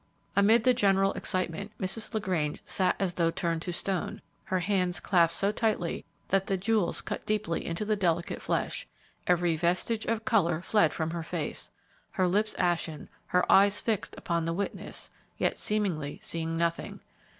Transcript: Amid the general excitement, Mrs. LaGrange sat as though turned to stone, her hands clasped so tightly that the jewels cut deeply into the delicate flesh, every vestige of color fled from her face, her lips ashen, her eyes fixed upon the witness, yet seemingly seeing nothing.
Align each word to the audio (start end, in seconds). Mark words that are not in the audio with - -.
Amid 0.35 0.63
the 0.63 0.73
general 0.73 1.13
excitement, 1.13 1.71
Mrs. 1.79 2.11
LaGrange 2.15 2.63
sat 2.65 2.95
as 2.99 3.13
though 3.13 3.29
turned 3.29 3.61
to 3.61 3.71
stone, 3.71 4.19
her 4.45 4.57
hands 4.61 4.99
clasped 4.99 5.37
so 5.37 5.51
tightly 5.51 6.05
that 6.29 6.47
the 6.47 6.57
jewels 6.57 7.01
cut 7.01 7.23
deeply 7.27 7.63
into 7.63 7.85
the 7.85 7.95
delicate 7.95 8.41
flesh, 8.41 8.87
every 9.27 9.55
vestige 9.55 10.05
of 10.07 10.25
color 10.25 10.59
fled 10.63 10.91
from 10.91 11.11
her 11.11 11.21
face, 11.21 11.69
her 12.13 12.27
lips 12.27 12.55
ashen, 12.57 13.09
her 13.27 13.45
eyes 13.51 13.79
fixed 13.79 14.15
upon 14.17 14.45
the 14.45 14.53
witness, 14.53 15.11
yet 15.37 15.59
seemingly 15.59 16.19
seeing 16.23 16.55
nothing. 16.57 17.01